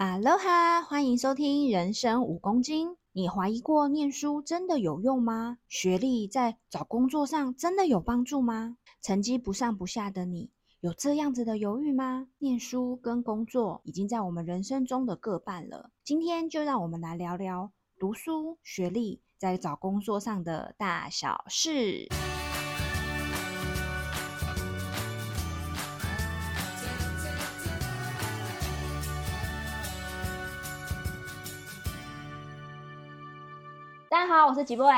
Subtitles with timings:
[0.00, 2.96] 哈喽哈，欢迎收听人生五公斤。
[3.10, 5.58] 你怀疑过念书真的有用吗？
[5.66, 8.76] 学历在找工作上真的有帮助吗？
[9.02, 12.28] 成绩不上不下的你，有这样子的犹豫吗？
[12.38, 15.90] 念书跟工作已经在我们人生中的各半了。
[16.04, 22.06] 今天就让我们来聊聊读书、学历在找工作上的大小事。
[34.10, 34.94] 大家好，我是吉波伟。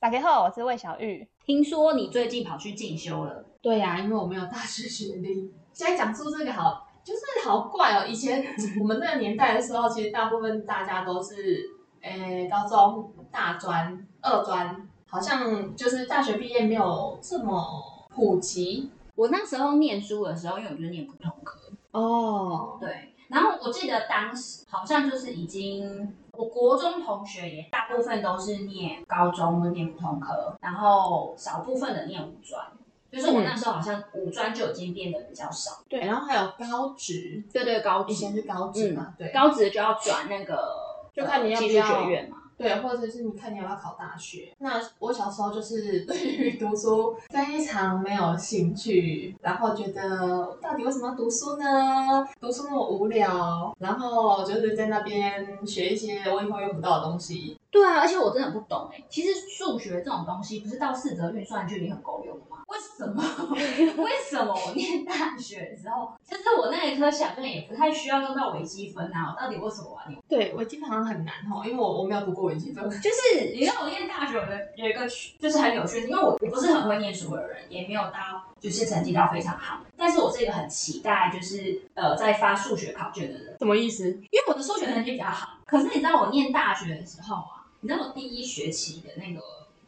[0.00, 1.28] 大家好，我是魏小玉。
[1.44, 3.44] 听说你最近跑去进修了？
[3.60, 5.52] 对呀、啊，因为我没有大学学历。
[5.74, 8.06] 现在讲出这个好，就是好怪哦。
[8.08, 8.42] 以前
[8.80, 11.68] 我们那个年代的时候，其实大部分大家都是，
[12.00, 18.90] 诶、欸，高中、大专、二专，好像就是大学毕业没有这么普及。
[19.16, 21.60] 我那时候念书的时候，因为我就是念普通科。
[21.90, 23.12] 哦，对。
[23.28, 32.64] 然后我记得当时好像就是已经，我国中同学也大部分都是念高中或念普通科，然后少部分的念五专，
[33.10, 35.82] 就是我那时候好像五专就已经变得比较少。
[35.88, 40.76] 对，然后还有高职，对对，高职，以前是高职嘛，对，高职就要转那个，
[41.14, 42.38] 就看你要不要技术学院嘛。
[42.56, 44.52] 对，或者是你看你要不要考大学。
[44.58, 52.26] 那我小时候就是对于读书非常没有兴趣，然后觉得到底为什么要读书呢？
[52.40, 57.56] 读书那么无聊，然后就是在那边学一些我以后用不到的东西。
[57.70, 59.02] 对啊，而且我真的不懂哎。
[59.08, 62.56] 其实数学这种东西，不是到四则运算就已经很够用了吗？
[62.68, 63.22] 为什么？
[64.02, 69.34] 为什么我念大学的时候，其实我那一科想象也不太需要用到微积分啊？
[69.36, 70.20] 我到底为什么我要念？
[70.28, 72.88] 对，微积分好像很难哦，因为我我没有读过微积分。
[73.00, 75.06] 就是你让我念大学，我的有一个
[75.38, 83.56] 就是很有趣，因为我我不是很会念书的人，也没有到就是成绩到非常好，但是我是一个很期待就是呃在发数学考卷的人。
[83.58, 84.08] 什么意思？
[84.08, 87.55] 因为我的数学成绩比较好，可是你知道我念大学的时候啊。
[87.86, 89.40] 你知道我第一学期的那个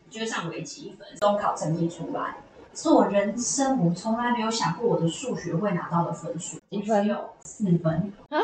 [0.08, 2.36] 就是上微积分，中考成绩出来，
[2.72, 7.02] 是我人生我从来没有想过我的数学会拿到的分数，几分？
[7.02, 8.38] 只有四分啊？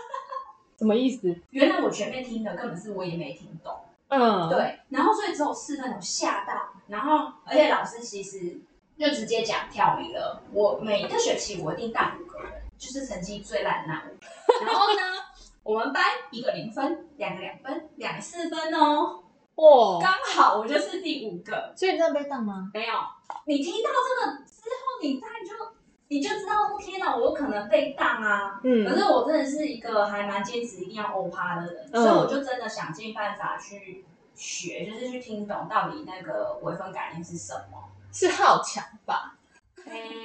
[0.78, 1.36] 什么意思？
[1.50, 3.74] 原来我前面听的根本是我也没听懂，
[4.08, 6.54] 嗯，对，然后所以只有四分，我吓到，
[6.86, 8.58] 然后而且老师其实
[8.98, 15.27] 就直接讲跳离了，我每一个学期我一定带五个人，就是成绩最烂的那五个，然后呢？
[15.68, 19.22] 我们班一个零分，两个两分，两个四分哦。
[19.54, 21.70] 哦，刚好我就是第五个。
[21.76, 22.70] 所以你真的被当吗？
[22.72, 22.94] 没有。
[23.44, 25.76] 你听到这个之后，你再就
[26.08, 28.58] 你就知道，天哪，我可能被当啊。
[28.64, 28.88] 嗯。
[28.88, 37.90] 可是我真的是一个还蛮坚持一定要欧趴的人，嗯，所以我就真的想尽办法去学，就是去听懂到底那个微分概念是什么。
[38.10, 39.36] 是好强吧？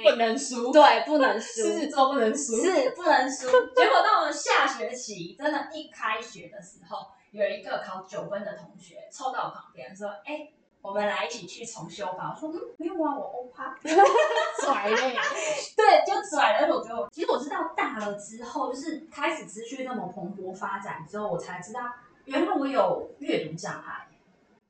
[0.02, 3.48] 不能输，对，不能输， 狮子座不能输，是不能输。
[3.74, 13.74] 结果到了下学期，真的，一开学的时候，有一个考九分的同学凑到我旁边说：“哎、欸，我们来一起去重修吧。”我说：“嗯，没有啊，我欧趴。
[13.82, 14.96] ”拽嘞，
[15.76, 16.74] 对，就拽了。
[16.74, 21.80] 我觉得其实我知道大了之后，就是开始持续那么蓬勃发展之后，我才知道
[22.26, 24.08] 原来我有阅读障碍。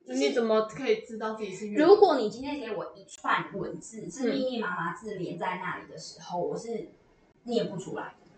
[0.07, 1.73] 你怎么可以知道自己是？
[1.73, 6.89] 如果你今天给我一串文字，是密密麻麻字连在那里的时候，我是
[7.45, 8.31] 念不出来的。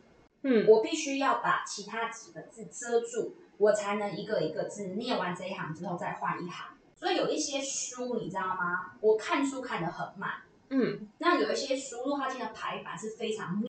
[0.42, 6.76] 嗯，我必须要把其他几个字遮住，我才能一个一个字念完这一行之后再换一行。
[6.94, 8.92] 所以有一些书，你知道吗？
[9.00, 10.30] 我看书看得很慢。
[10.68, 13.68] 嗯，那有一些书，如果它今天的排版是非常密，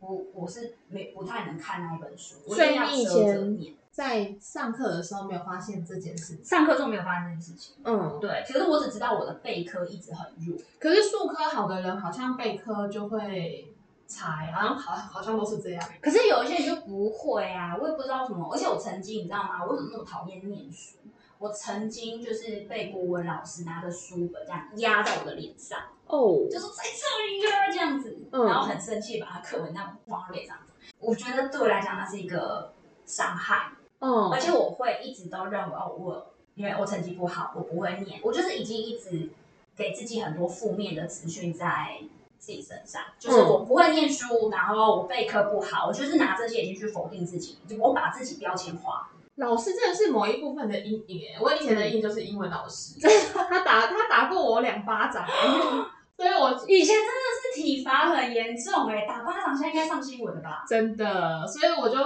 [0.00, 3.74] 我我是没不太能看那一本书，我一定要遮着念。
[3.90, 7.74] 在上课的时候没有发现这件事情，上课中没有发现这件事情。
[7.84, 8.42] 嗯，对。
[8.46, 13.74] 其实我只知道我的背科一直很弱，可是数科好的人好像背科就会
[14.06, 15.84] 差，好像好好像都是这样。
[16.00, 18.48] 可是有一些人就不会啊，我也不知道什么。
[18.52, 19.64] 而且我曾经你知道吗？
[19.68, 20.96] 我怎么那么讨厌念书？
[21.38, 30.56] 我曾经就是被国文老师拿着书本这样压在我的脸上，哦，就是在这里啊这样子，嗯、然后很生气把他课文那样往我脸上。
[30.98, 32.74] 我觉得对我来讲那是一个
[33.06, 33.72] 伤害。
[34.00, 39.30] 嗯，而且我会一直都认为哦，我因为我成绩不好，我不会念，我就是已经一直
[39.76, 41.98] 给自己很多负面的资讯在
[42.38, 49.10] 自己身上，就是我不会念书，然后我备课不好，我就是拿这些已经去否定自己，就我把自己标签化。
[49.36, 52.98] 老师真的是某一部分的阴影，我以前的阴就是英文老师，
[53.32, 55.26] 他打他打过我两巴掌，
[56.16, 60.64] 所以我以前真的是体罚很严重哎，打巴掌现在应该上新闻了吧？
[60.68, 61.96] 真的，所以我就。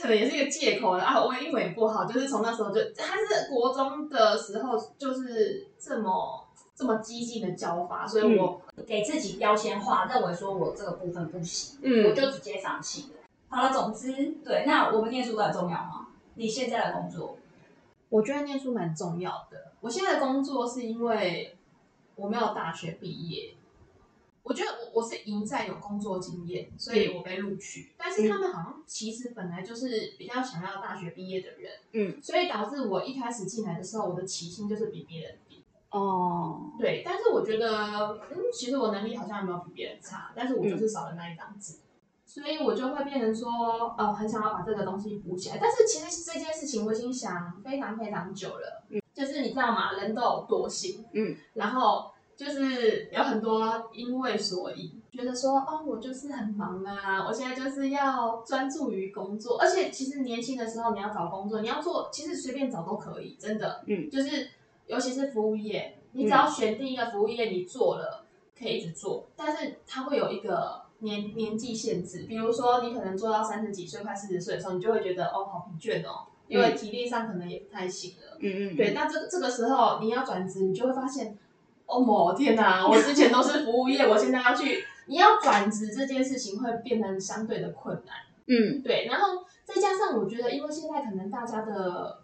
[0.00, 1.22] 可能也是一个借口了啊！
[1.22, 13.20] 我英文也不好，就是从那时候就，他是国中的时候就是这么这么激进的教法，所以我、嗯、给自己标签化，认为说我这个部分不行，嗯，我就直接放弃了。
[13.48, 14.12] 好了，总之，
[14.44, 16.08] 对，那我们念书很重要吗？
[16.34, 17.36] 你现在的工作，
[18.08, 19.72] 我觉得念书蛮重要的。
[19.80, 21.56] 我现在的工作是因为
[22.16, 23.54] 我没有大学毕业。
[24.42, 27.92] 我觉得我我是赢在有工作经验，所以我被录取。
[27.96, 35.64] 但是他们好像其实本来就是比较想要大学毕业的人，嗯，所以导致我一开始进来的时候，我的起薪就是比别人低。
[35.90, 41.76] 哦，对，但是我觉得，嗯，其实我能力好像也没有比别人差，但是我就是少了那一张纸，
[42.26, 43.48] 所以我就会变成说，
[43.96, 45.58] 哦，很想要把这个东西补起来。
[45.60, 49.92] 但是其实这件事情我已经想非常非常久了，嗯，就是你知道吗？
[49.92, 52.11] 人都有惰性，嗯，然后。
[52.36, 64.48] 就是有很多因为所以觉得说哦，我就是很忙啊，我现在就是要专注于工作，而且其实年轻的时候你要找工作，你要做，其实随便找都可以，真的，嗯，就是
[64.86, 68.24] 尤其是服务业，你只要选定一个服务业，你做了
[68.58, 81.38] 可以一直做，但是它会有一个年年纪限制，比如说你可能做到三十几岁、快四十岁的时候，你就会觉得哦，好疲倦哦，因为体力上可能也不太行了，嗯嗯，对，那这这个时候你要转职，你就会发现。
[81.92, 82.88] 哦，某天哪！
[82.88, 88.16] 我之前都是服务业，我现在要去，你要转职这件事情会变得相对的困难。
[88.46, 89.06] 嗯，对。
[89.06, 92.22] 然后再加上我觉得，因为现在可能大家的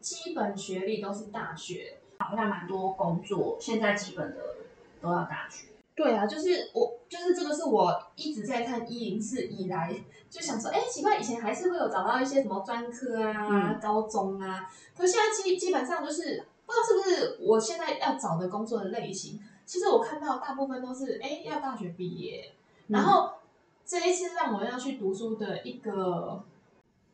[0.00, 4.36] 基本学历都是大学，好像蛮多工作现在基本的
[5.02, 5.66] 都要大学。
[5.96, 9.92] 对啊，就是我，就是这个是我一直在看一零四以来
[10.30, 16.44] 就想说，哎，奇怪，以前还是会有找到一些什么专科啊、嗯、高中啊，可是现在基基本上就是。
[16.70, 19.40] 不知道是不是我现在要找的工作的类型？
[19.66, 22.52] 其实我看到大部分都是哎，要大学毕业，
[22.88, 23.32] 然后
[23.84, 26.42] 这一次让我要去读书的一个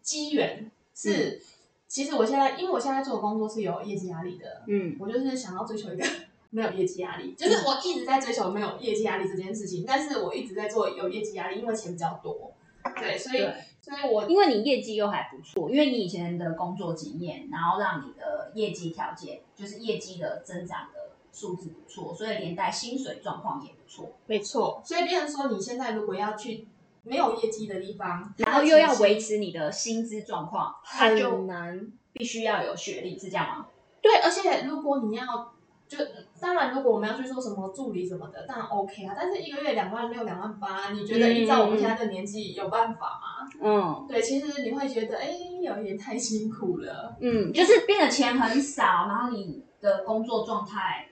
[0.03, 1.41] 机缘是，
[1.89, 6.05] 其实我现在因为我现在做的工作是有业绩压力的，嗯，我就是想要追求一个
[6.51, 12.53] 没有业绩压力，就是我一直在追求没有业绩压力这件事情，但是我一直在做有业绩压力，因为钱比较多，
[12.95, 13.47] 对，所以。
[13.87, 24.11] 所以我因为你业绩又还不错，因为你以前的工作经验，然后让你的业绩条件就是业绩的增长的数字不错，所以连带薪水状况也不错。
[24.27, 26.67] 没错，所以变成说你现在如果要去
[27.05, 33.69] 没有业绩的地方，然后又要维持你的薪资状况，很难，必须要有学历，是这样吗？
[34.03, 35.53] 对，而且如果你要。
[35.89, 35.99] 就
[36.41, 39.15] 当然，如果我们要去做什么助理什么的，当然 OK 啊。
[39.17, 43.49] 但是一个月两万六、两万八，你觉得依照我们现在的年纪有办法吗？
[43.63, 47.17] 嗯，对，其实你会觉得，哎、欸，有一点太辛苦了。
[47.21, 51.07] 嗯，就是变得钱很少，然后你的工作状态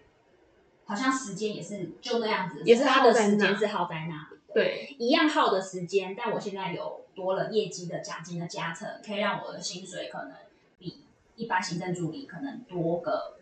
[0.85, 4.29] 好像时间也是就那样子，也是他的时间是耗在那。
[4.53, 10.33] 对，一样耗的时间，但我现在有多了业绩的奖金的加成，可以让我的薪水可能
[10.79, 11.05] 比
[11.37, 13.37] 一般行政助理可能多个。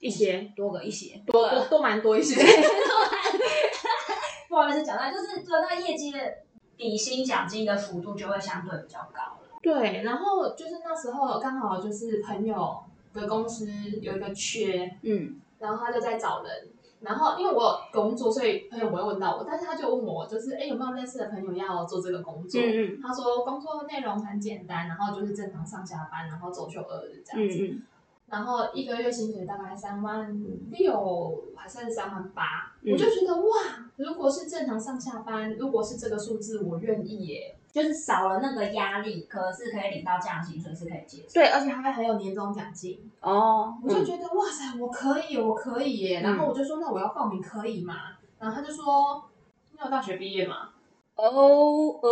[0.00, 2.42] 一些多个一些多多都蛮多一些，
[4.48, 6.18] 不好意思讲到，就是做到业绩的
[6.76, 9.58] 底薪奖金的幅度就会相对比较高了。
[9.62, 12.82] 对，然后就是那时候刚好就是朋友
[13.12, 13.70] 的公司
[14.00, 16.68] 有一个缺，嗯，然后他就在找人，
[17.00, 22.58] 然后因为我有工作，所以朋友不会问到我，但是他就问我，就是哎有没有类似的朋友要做这个工作？
[22.58, 27.58] 嗯嗯，他说工作内容很简单，然后就是正常上下班，然后周休二日这样子。
[27.62, 27.82] 嗯嗯
[28.30, 30.40] 然后一个月薪水大概三万
[30.70, 33.50] 六还是三万八，我就觉得哇，
[33.96, 41.34] 如果是正常上下班，如果是这个数字，我愿意耶，就是少了那个压力，可是可以领到这样的薪水是可以接受。
[41.34, 46.20] 对，而且还还有年终奖金哦，我就觉得、嗯、哇塞，我可以，我可以耶。
[46.20, 47.94] 然后我就说，那我要报名可以吗？
[48.38, 49.24] 然后他就说，
[49.72, 50.70] 你有大学毕业吗？
[51.16, 52.08] 哦哦，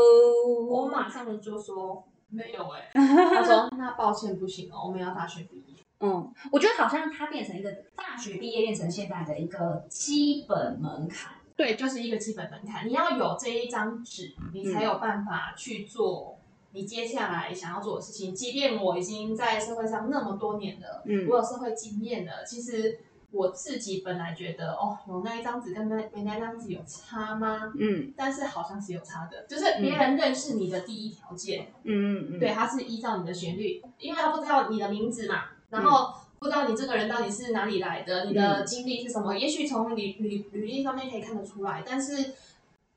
[0.69, 2.91] 我马上就说没有哎。
[2.93, 5.68] 他说，那抱歉不行哦，我们要大学毕业。
[6.01, 12.87] 嗯，我觉得好像它变成一个大学毕业变成现在的一个基本门槛，对，就是一个基本门槛。
[12.89, 16.39] 你要有这一张纸，你才有办法去做
[16.71, 18.33] 你接下来想要做的事情。
[18.33, 23.01] 即便我已经在社会上那么多年了，嗯，我有社会经验了，其实
[23.33, 27.73] 我自己本来觉得，哦，有那一张纸跟没没那张纸有差吗？
[27.77, 35.47] 嗯，但是好像是有差的，就是别人认识你的第一条件，嗯嗯嗯，对，他是依照你的旋律，因为他不知道你的名字嘛。
[35.71, 39.37] 然后不知道你这个人到底是哪里来的，嗯、你的经历是什么？
[39.37, 42.33] 也许从履履履历上面可以看得出来，但是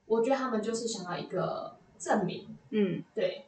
[0.06, 2.48] 我觉得他们就是想要一个证明。
[2.70, 3.46] 嗯，对。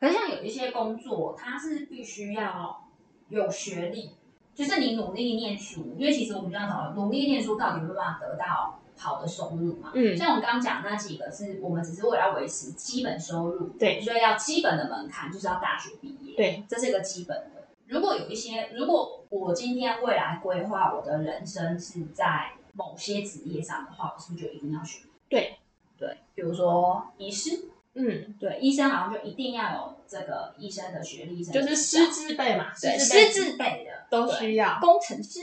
[0.00, 2.88] 可是像有一些工作，它是必须要
[3.28, 4.10] 有学历，
[4.52, 9.92] 就是你努力念书，因为其实我们就要讨论，努力念书到底有没有办法得到好的收入嘛？
[9.94, 17.59] 嗯，像我刚刚讲那几个，是我们只是为了要维持基本收入，对，所以要基本的门槛就是要大学毕业，对，这是一个基本的。
[17.90, 25.00] 如果有一些，如果我今天未来规划我的人生是在某些职业上的话，我是不是就一定要学？
[25.28, 25.58] 对，
[25.98, 33.84] 对，比如说医师，嗯，对，医生好像就一定要有这个医生的学历，就是师资辈嘛，对，师资辈。
[33.84, 34.78] 的都需要。
[34.80, 35.40] 工程师，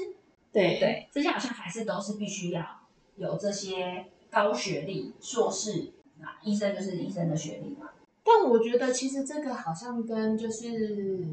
[0.53, 0.79] 对。
[0.79, 2.65] 对，这些好像还是都是必须要
[3.17, 7.89] 有这些高学历、硕士啊，医生就是医生的学历嘛。
[8.23, 11.27] 但我觉得其实这个好像跟就是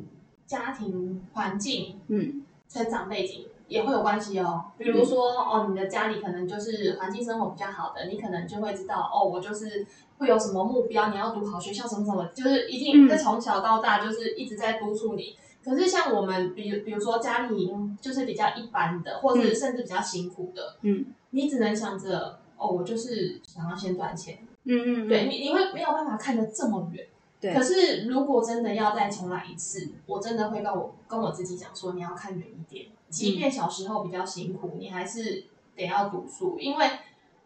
[0.46, 3.46] 家庭环境、嗯，成长背景。
[3.66, 9.86] 也会有关系哦，比如说、嗯、哦，你的家里可能就是环境生活比较好的，你可能就会知道哦，我就是
[10.18, 15.34] 会有什么目标，你要读好学校什么什么，就是一定是从小到大就是一直在督促你。
[15.64, 27.06] 嗯、可是像我们，比如比如说家里就是比较一般的，或是甚至比较辛苦的，嗯，你只能想着哦，我就是想要先赚钱，嗯嗯，对你你会没有办法看得这么远。
[27.52, 32.86] 可是，如果真的要再重来一次，我真的会跟我跟我自己讲说，你要看远一点。
[33.10, 35.44] 即便小时候比较辛苦，你还是
[35.76, 36.86] 得要读书，因为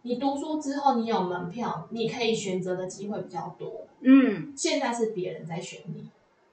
[0.03, 3.87] 你读书之后，你有门票，你可以选择的机会比较多。
[4.01, 6.09] 嗯，现在是别人在选你，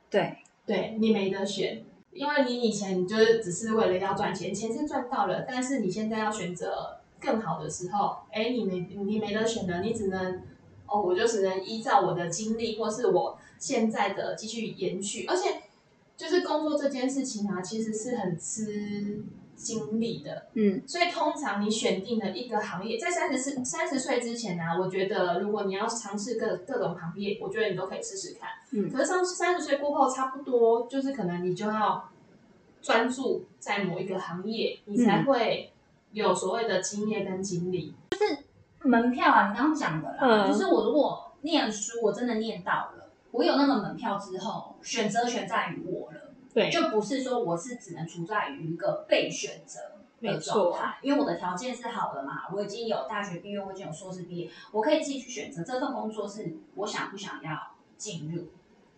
[0.09, 10.41] 对，对你没得选，因为你以前你就是只是为了要赚钱，钱是赚到了，但是你现在要选择更好的时候，哎，你没你没得选的，你只能。
[10.88, 15.25] 哦，我就只能依照我的经历，或是我现在的继续延续。
[15.27, 15.63] 而且，
[16.15, 19.24] 就是工作这件事情啊，其实是很吃
[19.56, 20.48] 精力的。
[20.54, 28.50] 嗯，所以通常你选定了一个行业，在三十四三十岁之前呢、啊，我觉得如果你要尝试各各种行业，我觉得你都可以试试看。
[28.72, 32.10] 嗯，可是上三十岁过后，差不多就是可能你就要
[32.82, 35.72] 专注在某一个行业，你才会
[36.12, 37.88] 有所谓的经验跟经历。
[37.88, 38.04] 就是。
[38.86, 49.80] 门票啊，你刚刚讲的啦，嗯、就是我如果念书，我真的念到了，我有那个门票之后，选择权在于我了，对，就不是说我是只能处在于一个被选择
[50.22, 57.51] 的状态，因为我的条件是好的嘛，我已经有大学毕业，我已经有硕士毕业，我可以自己去选择这份工作是我想不想要
[57.98, 58.46] 进入，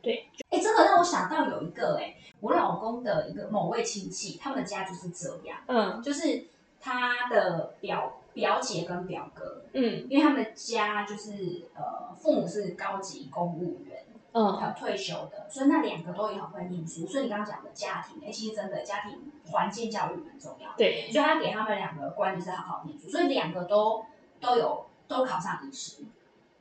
[0.01, 6.45] 对，哎、欸，这个让我想到有一个哎、欸，我老公的一个某位亲戚，他们的家就是这样，嗯，就是
[6.79, 8.16] 他的表。
[8.37, 17.07] 表姐跟表哥，嗯，因为他们家就是呃，父母是高级公务员，嗯，还有退休的，所以那两个都也很会念书。
[17.07, 20.69] 所以你刚刚讲的家庭，哎、欸，其实真的家庭环境教育蛮重要。
[20.77, 24.05] 对，所以他给他们两个观就是好好念书，所以两个都
[24.39, 26.03] 都有都考上医师。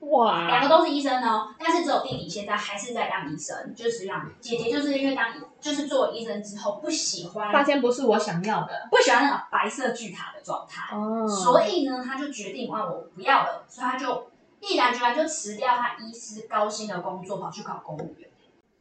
[0.01, 18.29] 哇，两个都是医生哦，但是只有弟弟现在还是在当医生，就是让姐姐就是因为当就是做医生之后不喜欢，发现不是我想要的，不喜欢那种白色巨塔的状态，哦，所以呢，他就决定啊，我不要了，所以他就毅然决然就辞掉他医师高薪的工作，跑去考公务员，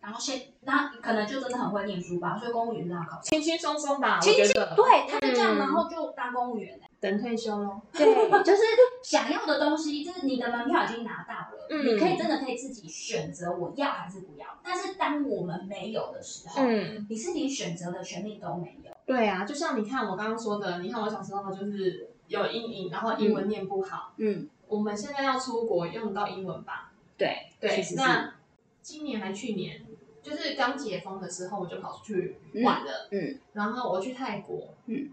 [0.06, 6.80] 然后先那可能就真的很会念书吧，所以公务员让他考轻轻松松吧，轻轻对，他就这样，嗯、然后就当公务员。
[6.98, 8.04] 等退休喽，对，
[8.44, 8.62] 就是
[9.04, 14.48] 想要的东西，就是你的门票已经拿到了，嗯，你可以真的可以自己选择我要还是不要。
[14.64, 18.92] 但是当我们没有的时候，嗯，你是连选择的权利都没有。
[19.06, 26.92] 对啊，就像你看我刚刚说的，你看我小时候就是有阴影，然后英文念不好，嗯，我们现在要出国用得到英文吧？
[27.18, 28.34] 对对，那
[28.82, 29.86] 今年还去年，
[30.26, 35.12] 就是刚解封的时候，我就跑出去玩了，嗯，然后我去泰国，嗯。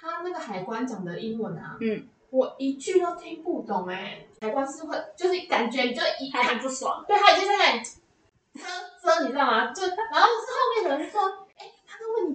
[0.00, 4.24] 他那个海关讲的英文啊，嗯，我一句都听不懂哎。
[4.40, 7.82] 海关是会，就是感觉你就一还很不爽，对，他已经在那里
[8.54, 8.68] 他
[9.02, 9.72] 说，你知道吗？
[9.72, 11.20] 就然后是后面有人说，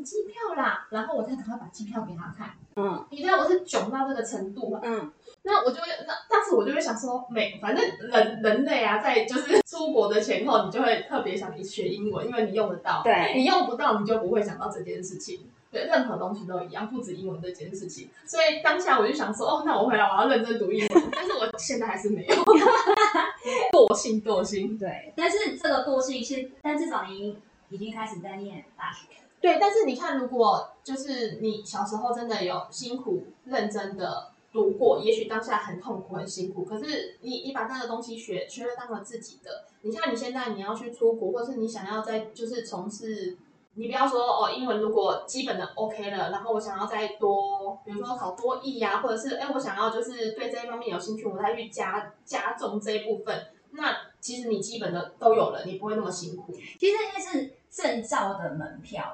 [0.03, 4.79] 机票啦，然后我再赶快把机票给他看，嗯，你知道我是囧到这个程度吗？
[4.83, 5.11] 嗯，
[5.43, 15.47] 那我就会，那当时我就会想说，每反正人人类啊，在就是出国的前后，你就会特别想学英文，因为你用得到，对，你用不到，你就不会想到这件事情。
[15.71, 18.07] 对，任何东西都一样，不止英文这件事情。
[18.27, 21.03] 所以当下我就想说，哦，那我回来我要认真读英文。
[21.11, 22.35] 但是我现在还是没有，
[23.73, 24.77] 惰性惰性。
[24.77, 27.35] 对，但是这个惰性是，但至少你
[27.69, 29.07] 已经开始在念大学。
[29.43, 39.65] 对，但是你看，如果就是你小时候真的有辛苦认真的读过，也许当下很痛苦很辛苦，可是你你把那个东西学学了当了自己的。
[39.81, 43.37] 你像你现在你要去出国，或是你想要在就是从事。
[43.75, 53.47] 你不要说哦，英文如果基本的 OK 了，然后我想要再多，比如说考多译呀、啊，或者是哎，我想要就是对这一方面有兴趣，我再去加加重这一部分。
[53.71, 56.53] 那其实你基本的都有了，你不会那么辛苦。
[56.79, 59.11] 其实那是证照的门票？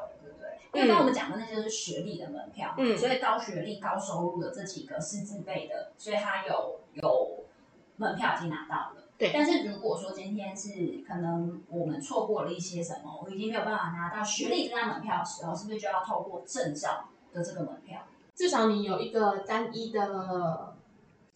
[0.73, 7.43] 因为刚刚我们讲的那些是学历的门票，嗯，所以高学历、高收入的这几个是自备的，所以他有有
[7.97, 9.03] 门票已经拿到了。
[9.17, 17.99] 对，但是如果说今天是可能我们错过了一些什么，我已经没有办法拿到学历这张门票的时候，是不是就要透过证照的这个门票？
[18.35, 20.75] 至少你有一个单一的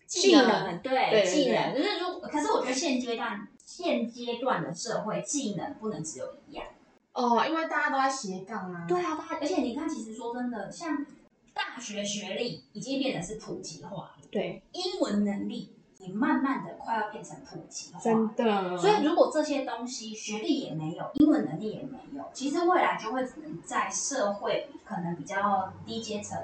[0.06, 6.66] 技能，对技能，就是如可是我觉得现阶段现阶段的社会技能不能只有一样
[7.14, 8.86] 哦，因为大家都在斜杠啊。
[8.88, 11.06] 对啊，大家而且你看，其实说真的，像
[11.54, 18.78] 大学学历已经变得是普及化了，对，英文能力也慢慢的快要变成普及化，真的。
[18.78, 26.38] 所以如果这些东西学历也没有，英文能力也没有，其实未来就会只能在社会可能比较低阶层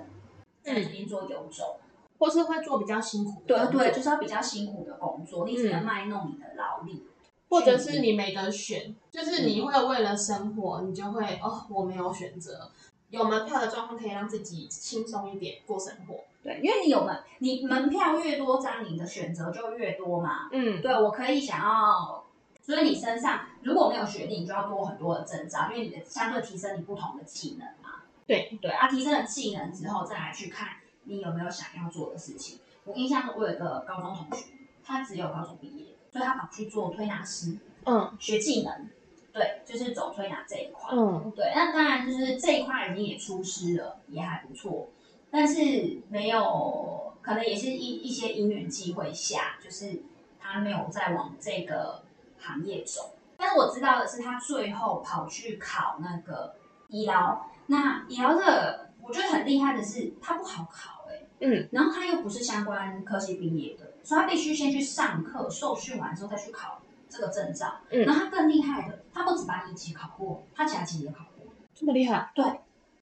[0.62, 1.78] 在这边做游走。
[1.80, 1.86] 嗯
[2.20, 7.08] 或是会做比较辛苦的，对对，就是要比较辛苦的工作，你只能卖弄你的劳力，
[7.50, 12.70] 或者是你没得选，就是你会为了生活，你就会哦，我没有选择，
[13.10, 16.24] 有门票的状况可以让自己轻松一点过生活。
[16.42, 20.48] 对，因为你有门，你门票越多张，你的选择就越多嘛。
[20.52, 22.24] 嗯，对，我可以想要，
[22.62, 28.04] 所以你身上如果没有学历，你就要多很多的证照，因为你的相对提升你不同的技能嘛。
[28.26, 30.70] 对对啊，提升了技能之后，再来去看。
[31.06, 32.60] 你有没有想要做的事情？
[32.84, 34.46] 我印象中，我有一个高中同学，
[34.84, 38.88] 他只有高中毕业，所以他跑去做推拿师，嗯，学技能，
[39.32, 41.52] 对，就是走推拿这一块，嗯，对。
[41.56, 44.90] 那当然就是这一块已经也出师了，也还不错，
[45.30, 50.02] 但是没有，可能也是一一些因缘际会下，就是
[50.40, 52.02] 他没有再往这个
[52.40, 53.12] 行业走。
[53.38, 56.56] 但是我知道的是，他最后跑去考那个
[56.90, 60.99] 医疗，那医疗的，我觉得很厉害的是，他不好考。
[61.42, 67.76] 嗯，然后他又不是相关科系毕业的，所以他必须先去上课，受训完之后再去考这个证照。
[67.90, 71.54] 嗯，然后他更厉害的，他不止把一级考过，他其他级也考过。
[71.74, 72.32] 这么厉害？
[72.36, 72.44] 对。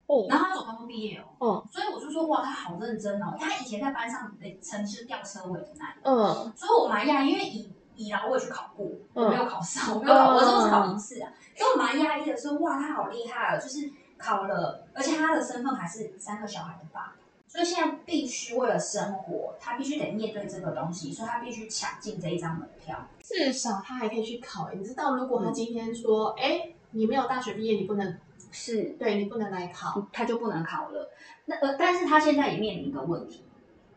[0.05, 0.25] 哦。
[0.29, 1.25] 然后他走高中毕业哦。
[1.39, 1.67] 嗯。
[1.71, 3.35] 所以我就说哇，他好认真哦。
[3.39, 6.53] 他以前在班上的成绩是吊车尾的那嗯。
[6.55, 11.33] 所以我蛮讶异，因为以以来我也去考过，我没有考上，我没有考，我都是考一次啊。
[11.55, 17.15] 所以我蛮讶异的说哇，他好厉害哦，就是考了，而且他的身份还是三个小孩的爸。
[17.57, 22.95] 所以现在必须为了生活，他必须得面对这个东西，所以他必须抢进这一张门票。
[23.23, 24.69] 至少他还可以去考。
[24.71, 28.15] 你知道，如果他今天说，哎、嗯欸，你没有大学毕业，你不能
[28.51, 31.09] 是对你不能来考，他就不能考了。
[31.45, 33.43] 那呃，但是他现在也面临一个问题，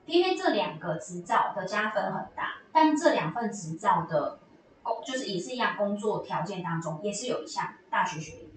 [0.06, 4.38] 因为这两个执照的加分很大，但这两份执照的
[4.82, 8.49] 工就是也是一样，工作条件当中也是有一项大学学历。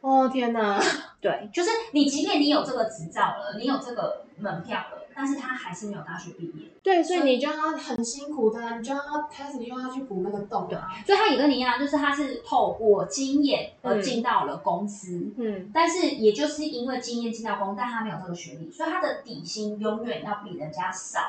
[0.00, 0.80] 哦天哪！
[1.20, 6.68] 对，就是你，即便你有这个执照了，你有这个门票了，但是他还是没有大学毕业。
[6.82, 10.68] 对，所以你就要很辛苦的，你就要开始又要去补那个洞。
[10.68, 15.32] 对，所以他也跟你一样，就是他是透过经验而进到了公司。
[15.36, 21.20] 嗯，但是也就是因为经验进到公司，但他没有这个学历，所以他的底薪永远要比人家少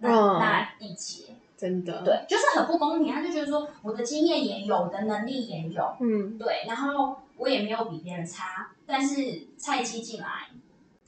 [0.00, 1.34] 那、嗯、那一截。
[1.56, 3.14] 真的，对，就是很不公平。
[3.14, 10.50] 他就觉得说，我的经验也有，我的能力也有，嗯，对，然后我也没有比别人差，但是菜鸡进来，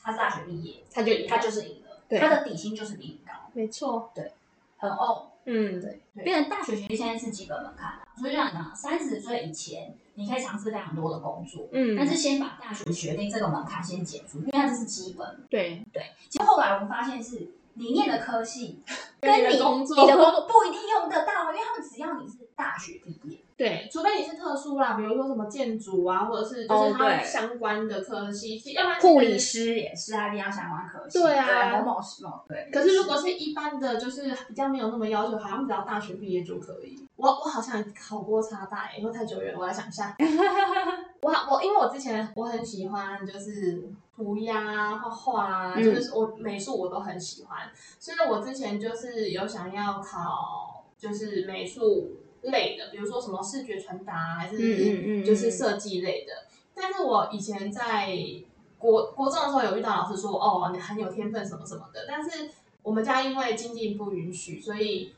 [0.02, 4.32] 他是大学毕业，他就他就是赢了，对，他的底薪就是比你高，没错，对，
[4.78, 15.84] 很哦，嗯，对，变成大学学历现在是基本门槛了，所以让你讲，三十岁以前你可以尝试非常多的工作，嗯，但是先把大学学历这个门槛先解除，因为它这是基本，对。
[15.92, 16.02] 对。
[16.28, 17.52] 其实后来我们发现是。
[17.78, 18.80] 你念的科系
[19.20, 23.36] 跟你，工作，你的工作不一定用得到，因为他们只要你是大学毕业。
[23.56, 31.18] 对，除非你是特殊啦，比如说什么建筑啊，或者是就是它相关的科系，要不然护理师也是啊，一定要相关科系。
[31.18, 32.68] 对啊，某某是某对。
[32.70, 37.02] 可是如果是一般的，就是比较没有那么要求，好像只要大学毕业就可以。
[37.16, 40.14] 我我好像考过插大，因为太久远了，我来想一下。
[41.22, 43.82] 我我因为我之前我很喜欢就是
[44.14, 47.60] 涂鸦、画画啊，嗯、就是我美术我都很喜欢，
[47.98, 56.32] 所以我之前就是有想要考就是美术类的，比如说什么视觉传达还是就是设计类的。
[56.32, 58.16] 嗯嗯嗯嗯，但是我以前在
[58.78, 62.50] 国国中的时候有遇到老师说，哦，你很有天分什么什么的，但是
[62.82, 65.14] 我们家因为经济不允许，所以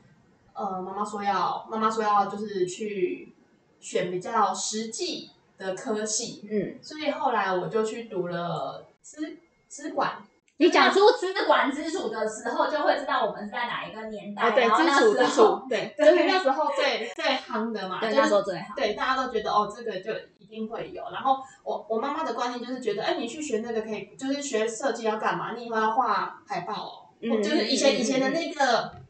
[0.53, 3.33] 呃妈妈说要妈妈说要就是去
[3.79, 5.31] 选比较实际。
[5.59, 9.35] 的科系，嗯，所以后来我就去读了资
[9.67, 10.23] 资管。
[10.59, 14.49] 你讲出资管之主的时候，就会知道我们是在哪一个年代。
[14.49, 18.01] 哦、对，资处资处，对，就是那时候最最夯的嘛。
[18.01, 18.75] 对，那时候最夯。
[18.75, 21.01] 对，大家都觉得哦，这个就一定会有。
[21.13, 25.53] 然后我我妈妈的观念就是觉得，哎，你去学那个可以，就是学设计要干嘛？
[25.55, 26.91] 你以后要画海报哦，
[27.21, 29.01] 嗯、就是以前以前的那个、嗯、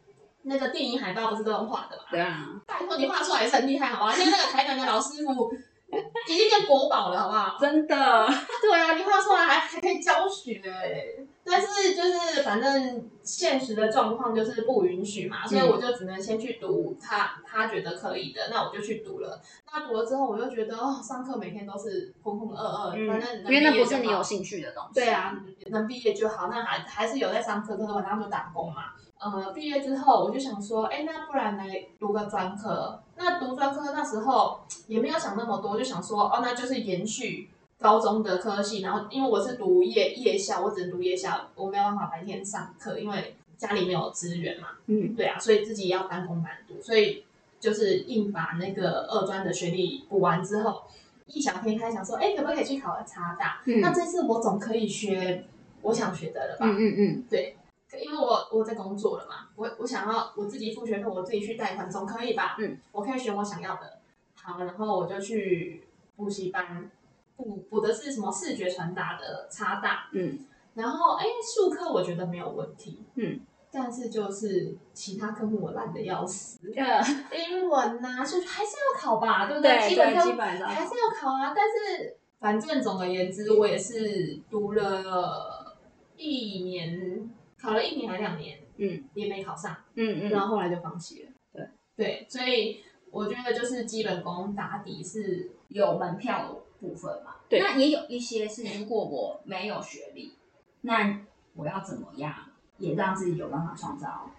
[0.44, 2.04] 那个电影海报不是都用画的嘛？
[2.12, 2.46] 对啊。
[2.68, 4.12] 拜托，你画出来也是很厉害，好不好？
[4.12, 5.52] 现在那个台南的老师傅。
[5.92, 7.58] 已经变国宝了，好不好？
[7.60, 8.30] 真的，
[8.62, 19.42] 对啊，你画出来还还可以教学，对但是就是反正现实的状况就是不允许嘛，所以我就只能先去读他他觉得可以的，那我就去读了。
[19.72, 22.56] 那读了之后，我就觉得哦，上课每天都是浑浑噩
[22.94, 24.94] 噩，反正因为那不是你有兴趣的东西。
[24.94, 25.36] 对啊，
[25.72, 26.48] 能毕业就好。
[26.48, 28.94] 那还还是有在上课，可是晚上就打工嘛。
[29.20, 33.02] 呃，毕业之后我就想说，哎，那不然来读个专科。
[33.16, 37.50] 那读专科那时候也没有想那么多，就想说，哦，那就是延续。
[37.80, 44.68] 高中的科系，然后因为我是读夜夜校，我只能读夜校，我没有办法白天上课，因为家里没有资源嘛。
[44.88, 47.24] 嗯，对啊，所以自己要半工半读，所以
[47.58, 50.84] 就是硬把那个二专的学历补完之后，
[51.28, 53.62] 异想天开，想说，哎，可不可以去考个差大？
[53.66, 55.46] 嗯，那这次我总可以学
[55.82, 56.66] 我想学的了吧？
[56.68, 57.56] 嗯嗯嗯，对，
[58.04, 62.58] 因为我我在工作了嘛，我我想要我自己付学费，我自己去贷款，总可以吧？
[62.60, 64.00] 嗯，我可以选我想要的。
[64.36, 65.84] 好，然后我就去
[66.18, 66.92] 补习班。
[67.40, 70.38] 补补的是什么视觉传达的差大，嗯，
[70.74, 73.40] 然后哎，数科我觉得没有问题，嗯，
[73.72, 79.88] 但是就是其他科目我烂的要死， 嗯，英文呐，数学还是要考吧，对不对？
[79.88, 81.54] 基本基本上还是要考啊。
[81.56, 85.78] 但是反正总而言之，我也是读了
[86.18, 96.64] 一年，考了一年还两年，嗯，也没考上，嗯嗯，然后后来就放弃了，对对，所以我觉得就是基本功打底是有门票的。
[96.80, 100.34] 部分嘛，对，那也有一些是，如果我没有学历，
[100.82, 101.20] 那
[101.56, 102.34] 我要怎么样
[102.78, 104.30] 也让自己有办法创造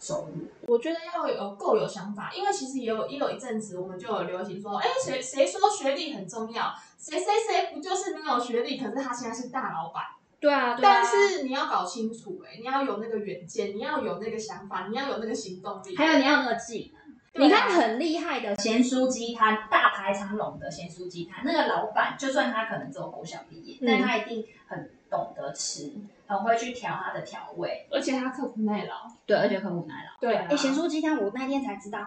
[0.00, 0.46] 收入？
[0.66, 6.74] 我觉得要有够有想法，因为其实也有也有一阵子，我们就有流行说，哎，谁谁说学历很重要？
[6.98, 10.02] 谁谁谁不就是没有学历，可是他现在是大老板？
[10.40, 11.02] 对啊，对啊。
[11.02, 16.97] 但是你要搞清楚，哎，你要有那个远见，你要有那个想法，你要有那个行动力，还有你要有那个技能。
[17.34, 25.92] 你看很厉害的咸酥鸡摊，大排长龙的咸酥鸡摊，那个老板就算他可能只有国小毕业，嗯、但他一定很懂得吃，
[26.26, 28.94] 很会去调他的调味，而且他刻苦耐劳。
[29.26, 30.10] 对，而且刻苦耐劳。
[30.20, 32.06] 对，哎，咸酥鸡摊我那天才知道。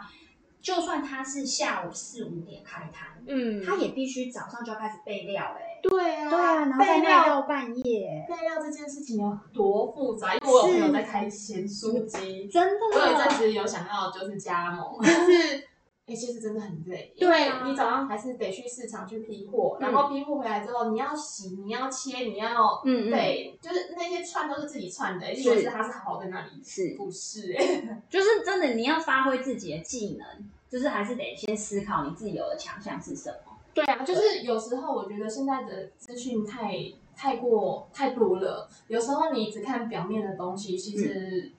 [0.61, 5.79] 就算他是下午四五点开摊，嗯，他也必须早上就要开始备料嘞。
[5.81, 8.25] 对啊，对啊，然后再卖到半夜。
[8.29, 10.35] 备料这件事情有多复杂？
[10.35, 12.79] 因为我有朋友在开咸酥鸡，真的。
[12.93, 15.70] 我有阵子有想要就是加盟， 但是。
[16.11, 27.53] 欸、其实真的很累，对、啊你早上还是得去市场去批货，嗯、然后批货回来之后，你要洗，你要切，你要，嗯，对，就是那些串都是自己串的，是，是它是好在那里，是不是？
[27.53, 30.27] 哎， 就是真的，你要发挥自己的技能，
[30.69, 33.57] 就是还是得先思考你自己有的强项是什么。
[33.73, 41.39] 对啊，就是有时候我觉得现在的资讯太太过太多了，有时候你只看表面的东西，其实。
[41.45, 41.51] 嗯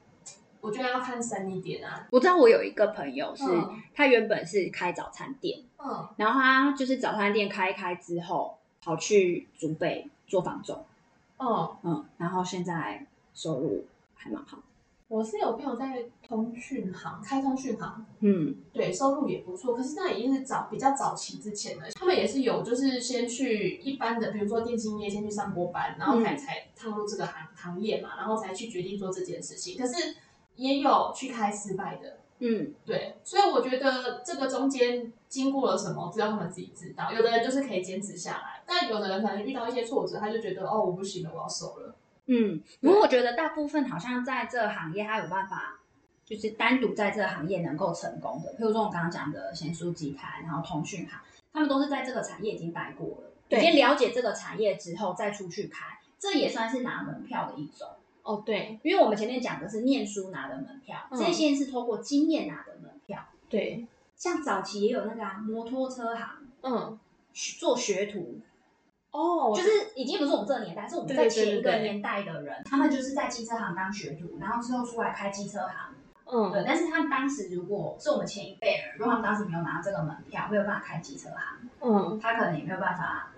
[0.63, 2.07] 我觉得要看深一点啊！
[2.13, 10.85] 我知道我有一个朋友是，嗯、他原本是开早餐店，嗯，然后他就是早餐店开一开之后，跑去祖北做房仲，
[11.39, 14.57] 嗯嗯，然后现在收入还蛮好。
[15.09, 19.75] 我是有朋友在通讯行开通讯行，嗯，对，收入也不错。
[19.75, 29.77] 可是那已经是早比较早期之前了，他们也是有就是先去一般的，比如说电信业先去上过班，然后才才踏入这个行行业嘛，然后才去决定做这件事情。
[29.77, 30.15] 可是。
[30.57, 37.13] 也有去开失败的，嗯，对，所以我觉得这个中间经过了什么，只要他们自己知道。
[37.13, 41.95] 有的人就是可以坚持下来，但有的人可能遇到一些挫折，他就觉得哦，我不行了，我要收了。
[42.27, 45.81] 嗯，不过我觉得大部分好像在这个行业，他有办法，
[46.25, 51.21] 就是单独在这个行业能够成功的，譬如说我刚刚讲的咸酥集团，然后通讯行，
[51.53, 57.89] 他们都是在这个产业已经待过了，对，已经了解这个产业之后再出去开，这也算是拿门票的一种。
[58.23, 63.19] 哦，对，因为我们前面讲的是念书拿的门票，嗯、这些是透过经验拿的门票。
[63.49, 66.29] 对，像早期也有那个、啊、摩托车行，
[66.63, 66.99] 嗯，
[67.59, 68.41] 做学徒。
[69.11, 75.95] 哦，就是已经不是我们这个年代，是我们在前一个年代的人，他们就是在机车行当学徒，然后之后出来开机车行。
[76.25, 83.33] 嗯，对，但是他们当时如果是我们前一辈人，如果他们当时没有拿到这个门票，没有办法开机车行，嗯，他可能也没有办法，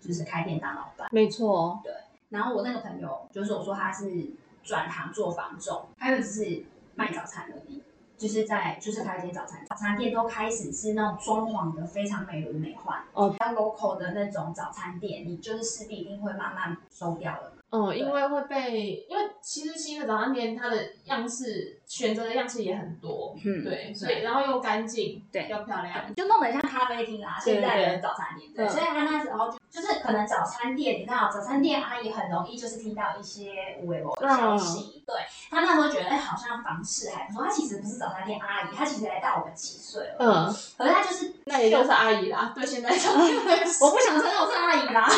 [0.00, 1.08] 就是开店当老板。
[1.10, 1.92] 没错，对。
[2.30, 4.30] 然后我那个朋友就是我说他是
[4.62, 6.64] 转行做房仲，他有只是
[6.94, 7.82] 卖早餐而已，
[8.16, 17.52] 就是在就是开一间早餐早餐店，都开始是那种装潢的非常美轮美奂哦，比较 local 的那种早餐店，你就是势必一定会慢慢收掉了。
[17.72, 35.14] 嗯，因为会被，因为其实新的早餐店它的样式选择的样式也很多，嗯，对，所以然后又干净，对，又漂亮，就弄得像咖啡厅啦，现在的早餐店，对，所以他那时候就就是可能早餐店，你知道，早餐店阿姨很容易就是听到一些微博的消息，对，
[35.48, 42.90] 他那时候觉得哎，好像房事还不错，他其实不是早餐店阿姨，他其实还大我们几岁了，嗯，可是他就是那也就是阿姨啦，对，现在
[43.80, 45.08] 我不想称我是阿姨啦。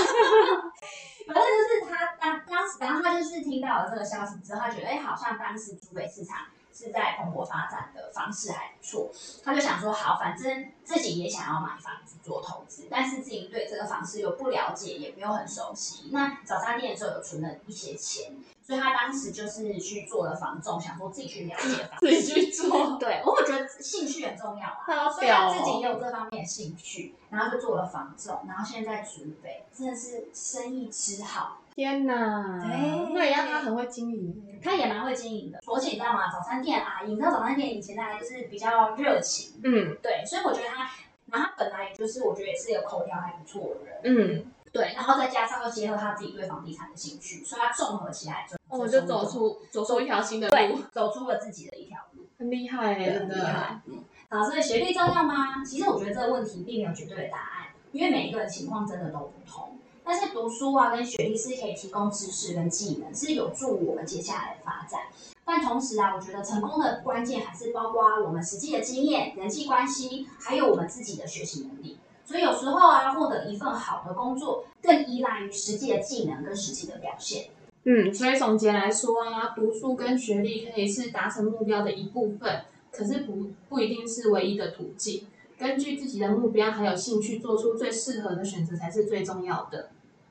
[1.25, 9.11] 反正就是他当当时，然后他就是听到了这个消息之后，他觉得哎，好像当时竹北市场是在蓬勃发展的方式还不错，
[9.43, 16.11] 他就想说好，反正自己也想要买房子做投资，但是自己对这个房市又不了解，也没有很熟悉。
[16.13, 18.33] 那早餐店的时候有存了一些钱。
[18.65, 22.97] 所以他当时就是去做了房仲，想说自己去了解房，自己去做。
[22.97, 31.59] 对，我觉得兴趣很重要啊，哦、所以他自己也有这方面的兴趣，然后就做了房仲，然后现在在竹北真的是生意之好。
[31.75, 32.61] 天哪！
[32.61, 35.59] 对，那也让他很会经营，他也蛮会经营的。
[35.67, 36.31] 而且你知道吗？
[36.31, 40.91] 早餐店阿姨，你知道早餐店以前大概就是比较热情，嗯，对，所以我觉得他，
[41.27, 44.47] 然后他本来也就是我觉得也是一个口条还不错的人，嗯。
[44.73, 53.81] 对，然后再加上又结合他自己对房地产的兴趣，所以他综合起来就，我就走出走出一条新的路，走出了自己的一条路，很厉害，真的。
[53.85, 55.63] 嗯，好，所以学历重要吗？
[55.63, 59.77] 其实我觉得这个问题并没有绝对的答案，因为每一个人情况真的都不同。
[60.05, 65.03] 但是读书啊，跟学历是可以提供知识跟技能，是有助我们接下来的发展。
[65.45, 71.99] 但同时啊，我觉得成功的关键还是包括我们实际的经验、人际关系，还有我们自己的学习能力。
[72.25, 77.47] 所以有时候啊，获得一份好的工作，更依赖于实际的技能跟实际的表现。
[77.85, 85.27] 嗯，所以总结来说啊，读书跟学历可以是达成目标的一部分，可是不不一定是唯一的途径。
[85.63, 89.91] 根据自己的目标还有兴趣，做出最适合的选择才是最重要的。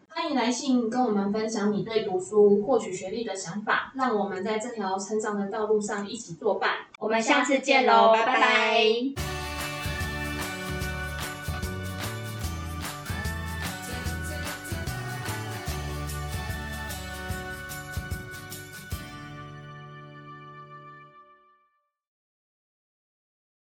[0.09, 6.71] 欢迎来信跟我们分享你对读书、获取学历的想法，让我们在这条成长的道路上一起作伴。
[6.99, 8.33] 我们下次见喽，拜拜。
[8.33, 9.40] 拜拜。